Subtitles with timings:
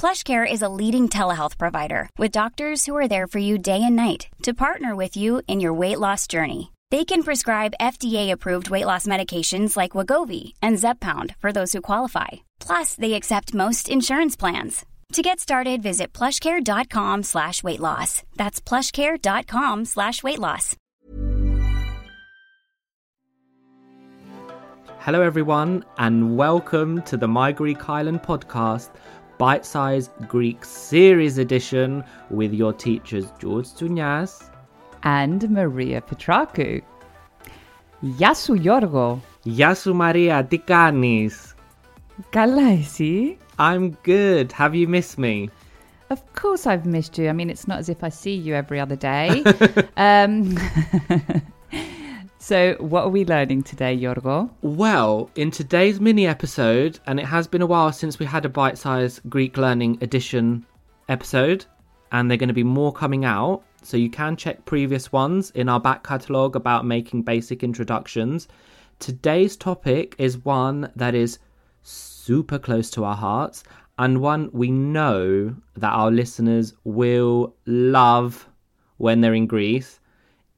[0.00, 3.96] PlushCare is a leading telehealth provider with doctors who are there for you day and
[3.96, 6.72] night to partner with you in your weight loss journey.
[6.90, 12.28] They can prescribe FDA-approved weight loss medications like Wegovy and Zepbound for those who qualify.
[12.60, 14.84] Plus, they accept most insurance plans.
[15.14, 18.22] To get started, visit plushcare.com slash weight loss.
[18.36, 20.76] That's plushcare.com slash weight loss.
[24.98, 28.90] Hello, everyone, and welcome to the My Greek Island podcast,
[29.37, 34.31] bite sized Greek series edition with your teachers George Tsounyas
[35.03, 36.81] and Maria Petrakou.
[37.99, 39.21] Γεια σου Γιώργο.
[39.43, 41.55] Γεια σου Maria, τι κάνεις?
[42.29, 43.37] Καλά εσύ.
[43.57, 44.47] I'm good.
[44.57, 45.49] Have you missed me?
[46.09, 47.29] Of course I've missed you.
[47.29, 49.43] I mean, it's not as if I see you every other day.
[50.07, 50.57] um,
[52.46, 54.48] so, what are we learning today, Yorgo?
[54.62, 58.48] Well, in today's mini episode, and it has been a while since we had a
[58.48, 60.64] bite sized Greek learning edition
[61.08, 61.66] episode,
[62.12, 63.64] and they're going to be more coming out.
[63.82, 68.46] So, you can check previous ones in our back catalogue about making basic introductions.
[69.00, 71.40] Today's topic is one that is
[71.82, 73.64] super close to our hearts
[73.98, 78.48] and one we know that our listeners will love
[78.98, 79.98] when they're in Greece.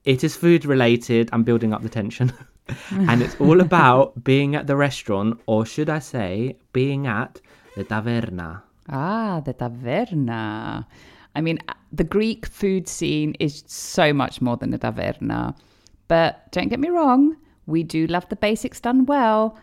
[0.04, 1.30] It is food related.
[1.32, 2.32] I'm building up the tension.
[2.90, 7.40] and it's all about being at the restaurant, or should I say, being at
[7.76, 8.62] the taverna.
[8.88, 10.86] Ah, the taverna.
[11.34, 11.58] I mean,
[11.92, 15.54] the Greek food scene is so much more than a taverna.
[16.08, 17.36] But don't get me wrong,
[17.66, 19.58] we do love the basics done well.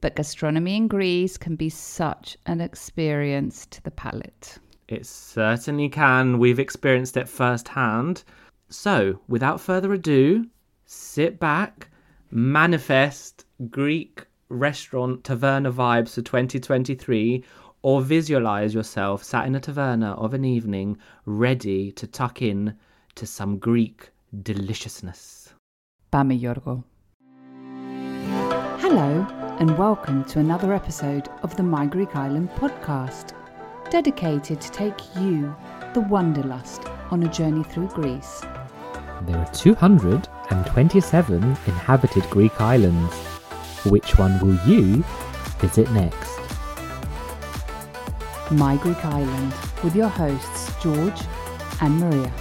[0.00, 4.58] But gastronomy in Greece can be such an experience to the palate.
[4.88, 6.38] It certainly can.
[6.38, 8.24] We've experienced it firsthand.
[8.69, 10.47] So, without further ado,
[10.85, 11.89] sit back,
[12.31, 17.43] manifest Greek restaurant taverna vibes for 2023,
[17.81, 22.75] or visualize yourself sat in a taverna of an evening, ready to tuck in
[23.15, 24.09] to some Greek
[24.43, 25.53] deliciousness.
[26.11, 26.83] Πάμε Γιώργο.
[28.79, 29.25] Hello
[29.59, 33.33] and welcome to another episode of the My Greek Island podcast,
[33.89, 35.55] dedicated to take you,
[35.93, 38.41] the wanderlust, on a journey through Greece.
[39.22, 43.14] there are 227 inhabited Greek islands.
[43.84, 45.04] Which one will you
[45.58, 46.40] visit next?
[48.50, 49.52] My Greek Island
[49.84, 51.20] with your hosts George
[51.82, 52.32] and Maria.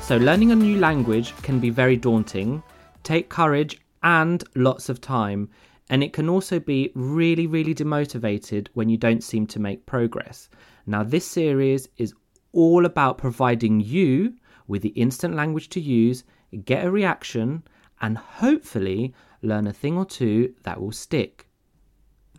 [0.00, 2.62] So, learning a new language can be very daunting,
[3.04, 5.48] take courage and lots of time,
[5.90, 10.48] and it can also be really, really demotivated when you don't seem to make progress.
[10.86, 12.14] Now, this series is
[12.52, 14.34] all about providing you
[14.66, 16.24] with the instant language to use,
[16.64, 17.62] get a reaction,
[18.00, 21.46] and hopefully learn a thing or two that will stick.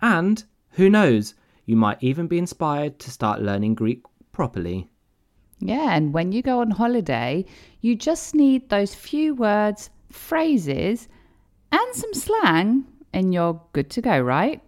[0.01, 1.35] And who knows,
[1.65, 4.89] you might even be inspired to start learning Greek properly.
[5.59, 7.45] Yeah, and when you go on holiday,
[7.81, 11.07] you just need those few words, phrases,
[11.71, 12.85] and some slang,
[13.15, 14.61] and you're good to go, right?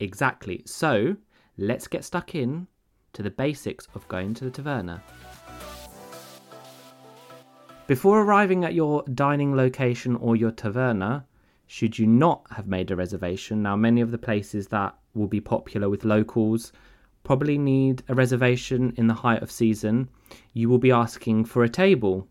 [0.00, 0.62] Exactly.
[0.66, 1.16] So,
[1.56, 2.66] let's get stuck in
[3.12, 5.00] to the basics of going to the taverna.
[7.86, 11.24] Before arriving at your dining location or your taverna,
[11.68, 15.40] should you not have made a reservation, now many of the places that will be
[15.40, 16.72] popular with locals
[17.22, 20.08] probably need a reservation in the height of season,
[20.54, 22.26] you will be asking for a table.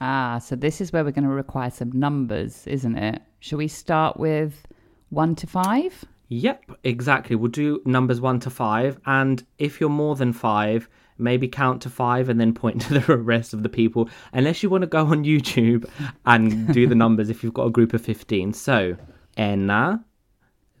[0.00, 3.20] Ah, so this is where we're going to require some numbers, isn't it?
[3.40, 4.66] Shall we start with
[5.09, 6.05] one to five?
[6.29, 7.35] Yep, exactly.
[7.35, 8.99] We'll do numbers one to five.
[9.05, 10.87] And if you're more than five,
[11.17, 14.69] maybe count to five and then point to the rest of the people, unless you
[14.69, 15.89] want to go on YouTube
[16.25, 18.53] and do the numbers if you've got a group of 15.
[18.53, 18.95] So,
[19.35, 20.05] ένα,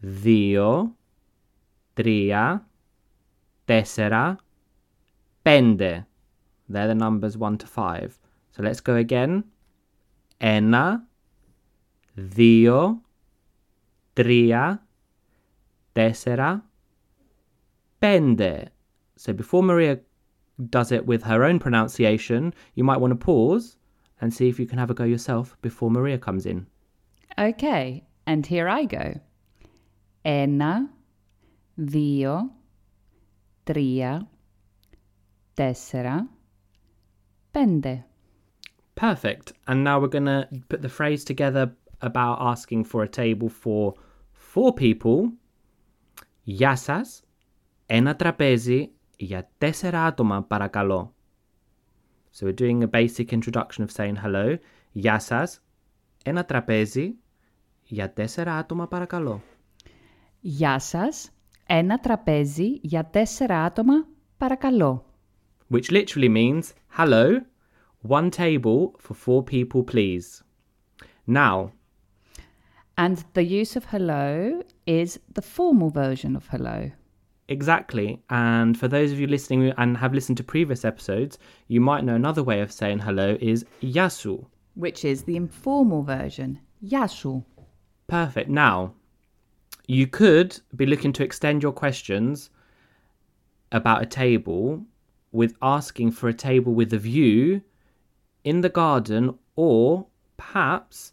[0.01, 0.95] δύο,
[1.93, 2.67] τρία,
[3.65, 4.37] τέσσερα,
[5.41, 6.07] πέντε.
[6.71, 8.19] They're the numbers one to five.
[8.51, 9.43] So let's go again.
[10.37, 11.07] Ένα,
[12.15, 13.01] δύο,
[14.13, 14.87] τρία,
[15.91, 16.69] τέσσερα,
[17.99, 18.63] πέντε.
[19.15, 19.99] So before Maria
[20.69, 23.77] does it with her own pronunciation, you might want to pause
[24.21, 26.67] and see if you can have a go yourself before Maria comes in.
[27.37, 29.19] Okay, and here I go.
[30.21, 30.89] Ένα,
[31.75, 32.51] δύο,
[33.63, 34.29] τρία,
[35.53, 36.29] τέσσερα,
[37.51, 38.03] πέντε.
[38.95, 39.53] Perfect.
[39.67, 41.71] And now we're going to put the phrase together
[42.01, 43.93] about asking for a table for
[44.54, 45.22] four people.
[46.42, 47.22] Γεια σας.
[47.86, 51.14] Ένα τραπέζι για τέσσερα άτομα παρακαλώ.
[52.36, 54.56] So we're doing a basic introduction of saying hello.
[54.92, 55.62] Γεια σας.
[56.24, 57.14] Ένα τραπέζι
[57.82, 59.42] για τέσσερα άτομα παρακαλώ.
[60.40, 61.30] Γεια σας.
[61.66, 64.06] Ένα τραπέζι για τέσσερα άτομα
[64.36, 65.04] παρακαλώ.
[65.70, 66.62] Which literally means,
[66.98, 67.40] hello,
[68.08, 70.42] one table for four people please.
[71.26, 71.72] Now,
[72.96, 76.90] And the use of hello is the formal version of hello.
[77.48, 78.22] Exactly.
[78.30, 81.38] And for those of you listening and have listened to previous episodes,
[81.68, 86.60] you might know another way of saying hello is yasu, which is the informal version,
[86.84, 87.44] yasu.
[88.06, 88.48] Perfect.
[88.48, 88.94] Now,
[89.86, 92.50] you could be looking to extend your questions
[93.72, 94.82] about a table
[95.32, 97.60] with asking for a table with a view
[98.44, 100.06] in the garden or
[100.36, 101.12] perhaps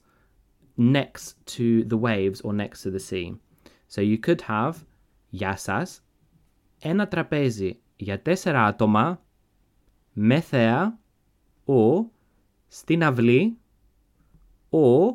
[0.76, 3.36] next to the waves or next to the sea.
[3.88, 4.74] So you could have
[5.28, 6.04] Γεια σας,
[6.78, 9.22] ένα τραπέζι για τέσσερα άτομα
[10.12, 10.98] με θέα
[11.64, 12.04] or
[12.66, 13.58] στην αυλή
[14.70, 15.14] or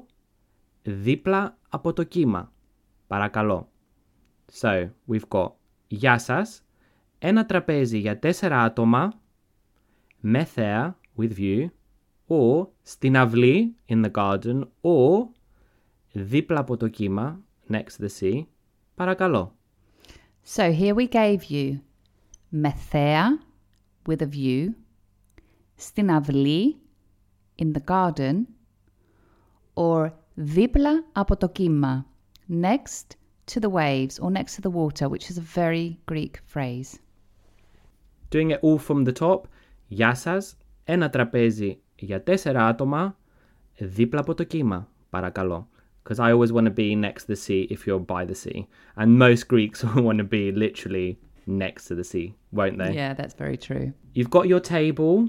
[0.81, 2.53] δίπλα από το κύμα.
[3.07, 3.69] Παρακαλώ.
[4.51, 5.51] So, we've got
[5.87, 6.65] Γεια σας,
[7.19, 9.13] ένα τραπέζι για τέσσερα άτομα
[10.19, 11.67] με θέα with view
[12.27, 15.27] or στην αυλή in the garden or
[16.18, 17.40] δίπλα από το κύμα
[17.70, 18.46] next to the sea.
[18.94, 19.56] Παρακαλώ.
[20.54, 21.78] So here we gave you
[22.48, 23.40] με θέα
[24.08, 24.68] with a view,
[25.74, 26.76] στην αυλή
[27.58, 28.42] in the garden,
[29.74, 32.06] or δίπλα από το κύμα
[32.62, 33.16] next
[33.52, 36.98] to the waves or next to the water, which is a very Greek phrase.
[38.30, 39.40] Doing it all from the top.
[39.86, 43.18] Γεια σας, ένα τραπέζι για τέσσερα άτομα
[43.78, 44.88] δίπλα από το κύμα.
[45.10, 45.68] Παρακαλώ.
[46.06, 48.68] because I always want to be next to the sea if you're by the sea.
[48.96, 51.18] And most Greeks want to be literally
[51.48, 52.94] next to the sea, won't they?
[52.94, 53.92] Yeah, that's very true.
[54.14, 55.28] You've got your table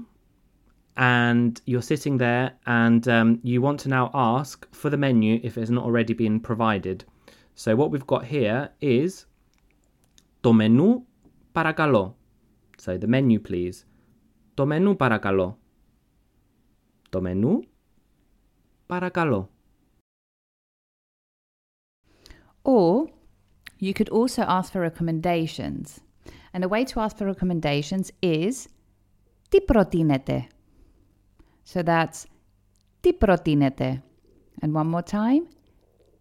[0.96, 5.58] and you're sitting there and um, you want to now ask for the menu if
[5.58, 7.04] it's not already been provided.
[7.56, 9.26] So what we've got here is
[10.44, 11.02] to menu
[11.56, 12.14] paragalo.
[12.76, 13.84] So the menu, please.
[14.56, 15.56] To menu paragalo.
[17.10, 17.64] To menu
[18.88, 19.48] paragalo.
[22.67, 23.07] Or
[23.77, 25.99] you could also ask for recommendations.
[26.53, 28.67] And a way to ask for recommendations is
[29.49, 30.47] τι προτείνετε.
[31.73, 32.25] So that's
[32.99, 34.03] τι προτείνετε.
[34.61, 35.47] And one more time.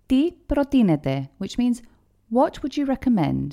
[0.06, 1.80] Τι προτείνετε, which means
[2.30, 3.46] what would you recommend?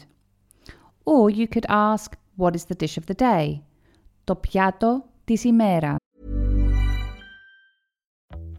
[1.03, 3.61] Or you could ask what is the dish of the day.
[4.23, 5.95] Το πιάτο της ημέρα.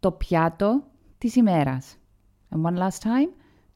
[0.00, 0.84] το πιάτο
[1.18, 1.98] της ημέρας.
[2.50, 3.28] And one last time,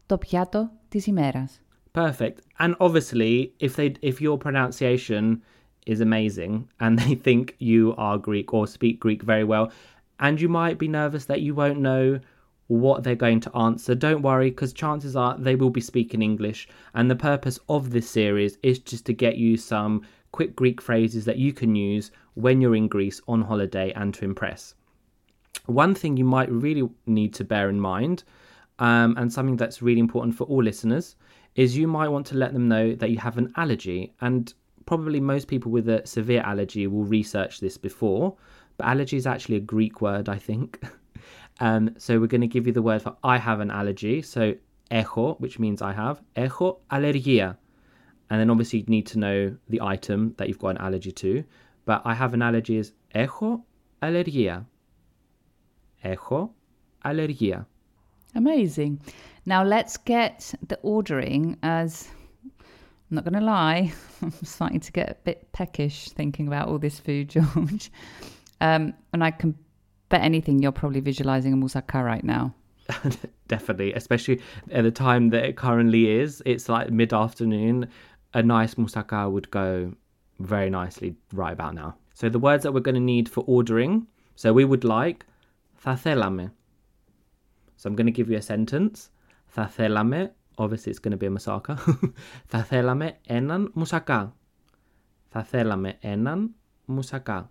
[0.06, 1.60] το πιάτο της ημέρας.
[1.92, 2.38] Perfect.
[2.58, 5.42] And obviously, if they if your pronunciation
[5.86, 9.70] is amazing and they think you are Greek or speak Greek very well,
[10.18, 12.18] and you might be nervous that you won't know
[12.66, 16.60] what they're going to answer, don't worry because chances are they will be speaking English.
[16.94, 21.24] And the purpose of this series is just to get you some quick Greek phrases
[21.26, 22.10] that you can use
[22.41, 24.75] when you're in Greece on holiday and to impress.
[25.65, 28.23] One thing you might really need to bear in mind,
[28.79, 31.15] um, and something that's really important for all listeners,
[31.55, 34.13] is you might want to let them know that you have an allergy.
[34.21, 34.53] And
[34.85, 38.35] probably most people with a severe allergy will research this before,
[38.77, 40.81] but allergy is actually a Greek word, I think.
[41.59, 44.21] um, so we're going to give you the word for I have an allergy.
[44.21, 44.55] So
[44.89, 47.57] echo, which means I have, echo allergia.
[48.29, 51.43] And then obviously you need to know the item that you've got an allergy to
[51.89, 53.65] but I have an allergy is echo
[54.03, 54.63] alergia.
[56.03, 56.51] Echo
[57.03, 57.65] alergia.
[58.35, 59.01] Amazing.
[59.47, 62.07] Now let's get the ordering as
[62.53, 63.91] I'm not going to lie,
[64.21, 67.91] I'm starting to get a bit peckish thinking about all this food, George.
[68.61, 69.55] Um, and I can
[70.09, 72.53] bet anything you're probably visualizing a moussaka right now.
[73.47, 76.43] Definitely, especially at the time that it currently is.
[76.45, 77.87] It's like mid afternoon.
[78.35, 79.95] A nice moussaka would go
[80.39, 81.95] very nicely right about now.
[82.13, 84.07] So the words that we're going to need for ordering.
[84.35, 85.25] So we would like
[85.75, 86.51] facelame.
[87.77, 89.09] So I'm going to give you a sentence.
[89.47, 90.29] Facelame.
[90.57, 91.77] Obviously, it's going to be a masaka.
[92.51, 94.31] facelame enan musaka.
[95.33, 96.49] Facelame enan
[96.89, 97.47] musaka.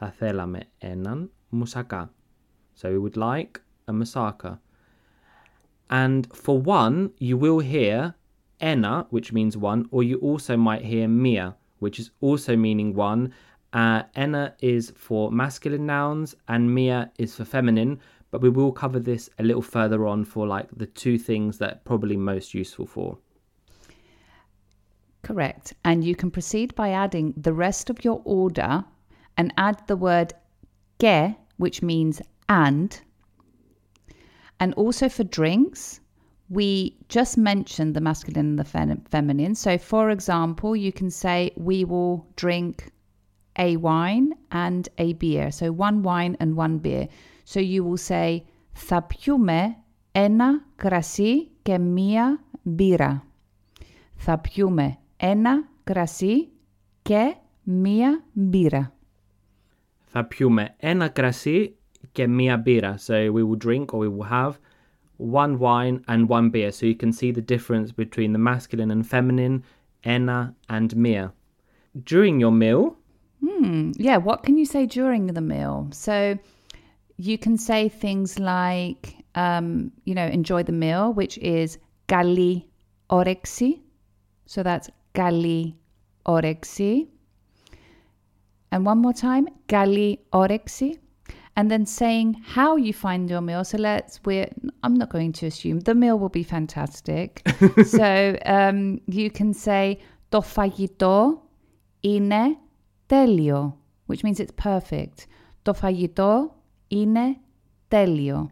[0.00, 2.08] Facelame enan musaka.
[2.74, 4.58] So we would like a masaka.
[5.90, 8.14] And for one, you will hear
[8.62, 13.32] ena, which means one, or you also might hear mia, which is also meaning one.
[13.72, 17.98] Uh, ena is for masculine nouns and mia is for feminine,
[18.30, 21.84] but we will cover this a little further on for like the two things that
[21.84, 23.18] probably most useful for.
[25.22, 25.72] Correct.
[25.84, 28.84] And you can proceed by adding the rest of your order
[29.36, 30.32] and add the word
[31.00, 33.00] ge, which means and.
[34.60, 36.00] And also for drinks,
[36.51, 39.55] we just mentioned the masculine and the fem- feminine.
[39.55, 42.91] So, for example, you can say, We will drink
[43.57, 45.51] a wine and a beer.
[45.51, 47.07] So, one wine and one beer.
[47.43, 49.75] So, you will say, Θα πιούμε
[50.11, 53.23] ένα κρασί και μία μπύρα.
[54.15, 56.49] Θα πιούμε ένα κρασί
[57.01, 58.93] και μία μπύρα.
[60.05, 61.75] Θα πιούμε ένα κρασί
[62.11, 62.95] και μία μπύρα.
[62.97, 64.51] So we will drink or we will have
[65.22, 69.06] one wine and one beer, so you can see the difference between the masculine and
[69.06, 69.62] feminine,
[70.04, 71.32] ena and mia.
[72.04, 72.96] During your meal?
[73.42, 75.88] Mm, yeah, what can you say during the meal?
[75.92, 76.38] So
[77.16, 82.64] you can say things like, um, you know, enjoy the meal, which is gali
[83.10, 83.80] orexi.
[84.46, 85.74] So that's gali
[86.26, 87.08] orexi.
[88.72, 90.98] And one more time, gali orexi
[91.55, 93.63] And then saying how you find your meal.
[93.63, 94.49] So let's, we're,
[94.83, 97.41] I'm not going to assume the meal will be fantastic.
[97.85, 99.97] so um, you can say,
[100.29, 101.41] το φαγητό
[101.99, 102.57] είναι
[103.05, 105.25] τέλειο, which means it's perfect.
[105.61, 106.55] Το φαγητό
[106.87, 107.37] είναι
[107.87, 108.51] τέλειο.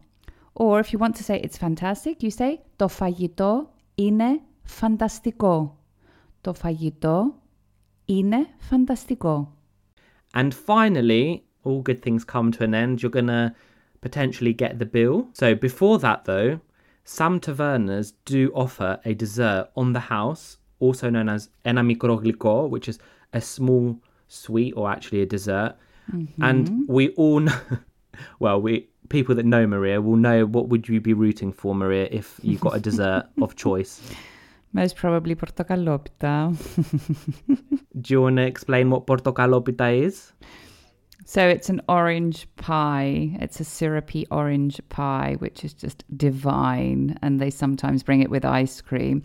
[0.53, 5.77] Or if you want to say it's fantastic, you say το φαγητό είναι φανταστικό.
[6.41, 7.35] Το φαγητό
[8.05, 9.53] είναι φανταστικό.
[10.33, 13.02] And finally, all good things come to an end.
[13.02, 13.54] You're going to
[14.00, 15.28] potentially get the bill.
[15.32, 16.60] So before that, though,
[17.04, 22.98] some tavernas do offer a dessert on the house, also known as enamicroglico, which is
[23.32, 25.76] a small sweet or actually a dessert.
[26.12, 26.42] Mm-hmm.
[26.42, 27.60] And we all know,
[28.38, 32.08] well, we people that know Maria will know what would you be rooting for, Maria,
[32.10, 34.00] if you got a dessert of choice.
[34.72, 36.54] Most probably portocalopita.
[38.00, 40.32] do you want to explain what portocalopita is?
[41.24, 43.36] So it's an orange pie.
[43.40, 47.18] It's a syrupy orange pie, which is just divine.
[47.22, 49.22] And they sometimes bring it with ice cream.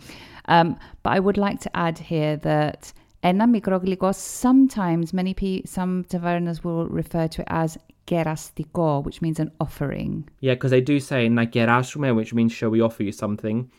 [0.48, 6.04] Um, but I would like to add here that ena mikroglikos, sometimes many pe- some
[6.04, 10.30] tavernas will refer to it as gerastiko, which means an offering.
[10.42, 13.72] Yeah, because they do say na gerasume, which means shall we offer you something.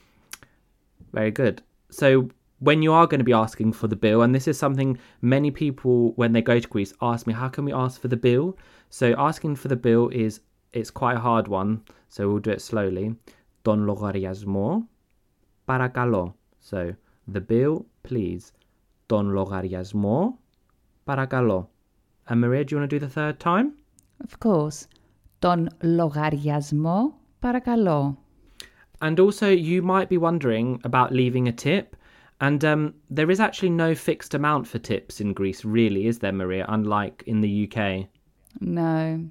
[1.12, 1.62] Very good.
[1.90, 2.28] So
[2.58, 5.50] when you are going to be asking for the bill, and this is something many
[5.50, 8.56] people when they go to Greece ask me, how can we ask for the bill?
[8.88, 10.40] So asking for the bill is
[10.72, 13.14] it's quite a hard one, so we'll do it slowly.
[13.64, 14.86] Don logaryasmo,
[15.68, 16.34] parakalo.
[16.60, 16.94] So
[17.28, 18.52] the bill, please.
[19.08, 20.36] Don logaryasmo,
[21.06, 21.68] parakalo.
[22.28, 23.74] And Maria, do you want to do the third time?
[24.22, 24.88] Of course.
[25.40, 28.16] Don logaryasmo, parakalo.
[29.00, 31.95] And also, you might be wondering about leaving a tip.
[32.40, 36.32] And um, there is actually no fixed amount for tips in Greece, really, is there,
[36.32, 36.66] Maria?
[36.68, 38.06] Unlike in the UK.
[38.60, 39.26] No,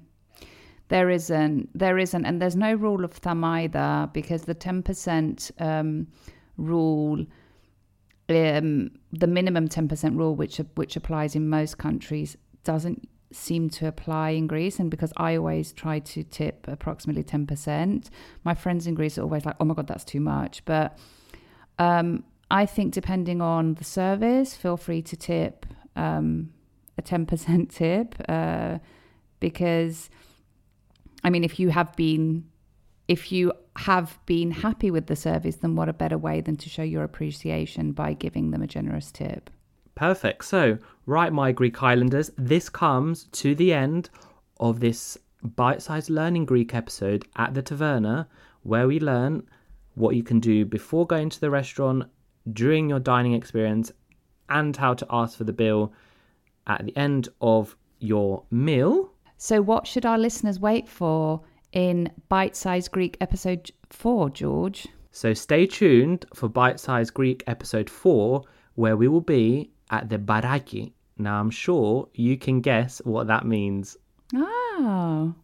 [0.88, 1.68] there isn't.
[1.72, 2.24] There isn't.
[2.24, 6.08] And there's no rule of thumb either because the 10% um,
[6.56, 7.24] rule,
[8.28, 14.30] um, the minimum 10% rule, which, which applies in most countries, doesn't seem to apply
[14.30, 14.80] in Greece.
[14.80, 18.10] And because I always try to tip approximately 10%,
[18.42, 20.64] my friends in Greece are always like, oh my God, that's too much.
[20.64, 20.98] But
[21.78, 26.52] um, I think depending on the service, feel free to tip um,
[26.96, 28.78] a 10% tip uh,
[29.40, 30.10] because,
[31.24, 32.44] I mean, if you have been.
[33.08, 36.68] If you have been happy with the service, then what a better way than to
[36.68, 39.48] show your appreciation by giving them a generous tip?
[39.94, 40.44] Perfect.
[40.44, 44.10] So, right, my Greek Islanders, this comes to the end
[44.58, 48.26] of this bite sized learning Greek episode at the Taverna,
[48.62, 49.42] where we learn
[49.94, 52.04] what you can do before going to the restaurant,
[52.52, 53.92] during your dining experience,
[54.48, 55.92] and how to ask for the bill
[56.66, 59.12] at the end of your meal.
[59.38, 64.86] So, what should our listeners wait for in Bite Size Greek episode 4, George?
[65.10, 68.42] So, stay tuned for Bite Size Greek episode 4,
[68.74, 70.92] where we will be at the baraki.
[71.18, 73.96] Now, I'm sure you can guess what that means.
[74.34, 75.34] Oh.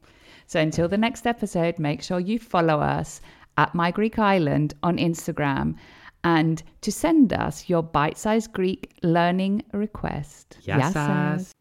[0.47, 3.23] So until the next episode, make sure you follow us
[3.57, 5.77] at My Greek Island on Instagram
[6.25, 10.59] and to send us your bite sized Greek learning request.
[10.63, 11.53] Yes, yes.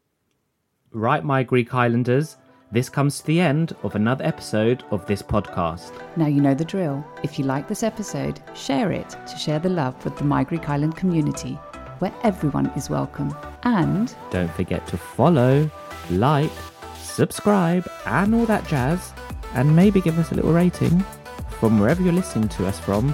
[0.91, 2.37] Right, my Greek Islanders,
[2.71, 5.91] this comes to the end of another episode of this podcast.
[6.15, 7.05] Now you know the drill.
[7.23, 10.69] If you like this episode, share it to share the love with the My Greek
[10.69, 11.59] Island community
[11.99, 13.35] where everyone is welcome.
[13.63, 15.69] And don't forget to follow,
[16.09, 16.51] like,
[16.97, 19.13] subscribe, and all that jazz.
[19.53, 20.99] And maybe give us a little rating
[21.59, 23.13] from wherever you're listening to us from